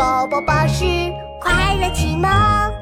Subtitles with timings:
[0.00, 0.82] 宝宝巴士
[1.38, 2.79] 快乐启蒙。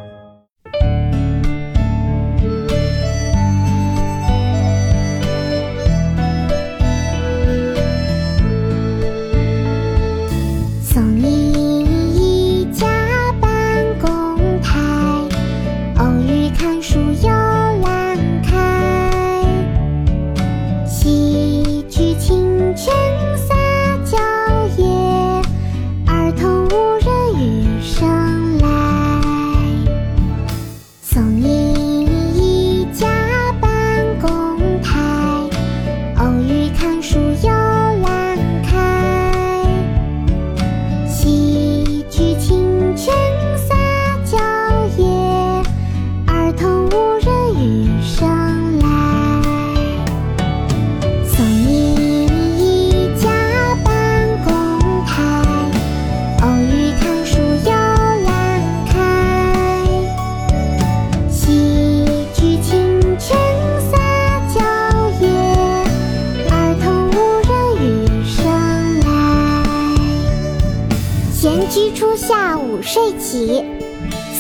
[71.41, 73.64] 闲居初夏午睡起。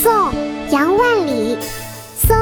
[0.02, 0.32] 宋
[0.72, 1.56] 杨万里。
[2.16, 2.36] 松